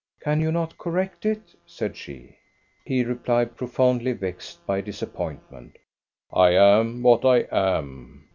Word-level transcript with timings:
"Can 0.19 0.41
you 0.41 0.51
not 0.51 0.79
correct 0.79 1.27
it?" 1.27 1.53
said 1.67 1.95
she. 1.95 2.35
He 2.85 3.03
replied, 3.05 3.55
profoundly 3.55 4.13
vexed 4.13 4.65
by 4.65 4.81
disappointment: 4.81 5.77
"I 6.33 6.53
am 6.55 7.03
what 7.03 7.23
I 7.23 7.45
am. 7.51 8.27